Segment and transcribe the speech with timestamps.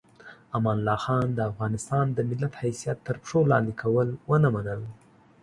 [0.57, 4.81] امان الله خان د افغانستان د ملت حیثیت تر پښو لاندې کول ونه منل.